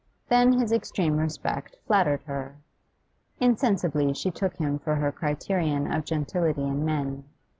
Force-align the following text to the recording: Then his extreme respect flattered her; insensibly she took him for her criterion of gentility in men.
Then 0.29 0.53
his 0.53 0.71
extreme 0.71 1.17
respect 1.17 1.75
flattered 1.85 2.23
her; 2.23 2.55
insensibly 3.39 4.15
she 4.15 4.31
took 4.31 4.55
him 4.57 4.79
for 4.79 4.95
her 4.95 5.11
criterion 5.11 5.93
of 5.93 6.05
gentility 6.05 6.63
in 6.63 6.83
men. 6.83 7.25